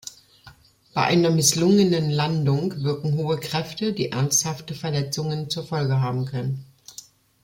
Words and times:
Bei 0.95 1.03
einer 1.03 1.29
misslungenen 1.29 2.09
Landung 2.09 2.81
wirken 2.81 3.13
hohe 3.17 3.37
Kräfte, 3.39 3.93
die 3.93 4.11
ernsthafte 4.11 4.73
Verletzungen 4.73 5.51
zur 5.51 5.63
Folgen 5.67 6.01
haben 6.01 6.25
können. 6.25 6.65